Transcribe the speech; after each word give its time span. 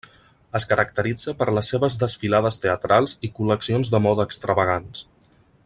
Es 0.59 0.63
caracteritza 0.69 1.33
per 1.41 1.47
les 1.57 1.69
seves 1.73 1.97
desfilades 2.03 2.59
teatrals 2.63 3.13
i 3.29 3.31
col·leccions 3.41 3.93
de 3.97 4.01
moda 4.07 4.27
extravagants. 4.31 5.05